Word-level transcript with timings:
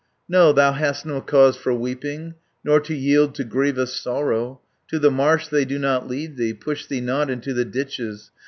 460 0.31 0.33
"No, 0.33 0.51
thou 0.53 0.71
hast 0.71 1.05
no 1.05 1.21
cause 1.21 1.55
for 1.57 1.75
weeping, 1.75 2.33
Nor 2.63 2.79
to 2.79 2.95
yield 2.95 3.35
to 3.35 3.43
grievous 3.43 3.93
sorrow; 3.95 4.59
To 4.87 4.97
the 4.97 5.11
marsh 5.11 5.47
they 5.49 5.63
do 5.63 5.77
not 5.77 6.07
lead 6.07 6.37
thee, 6.37 6.55
Push 6.55 6.87
thee 6.87 7.01
not 7.01 7.29
into 7.29 7.53
the 7.53 7.65
ditches. 7.65 8.31